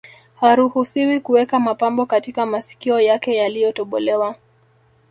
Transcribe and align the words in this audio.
Haruhusiwi 0.35 1.19
kuweka 1.19 1.59
mapambo 1.59 2.05
katika 2.05 2.45
masikio 2.45 2.99
yake 2.99 3.35
yaliyotobolewa 3.35 4.35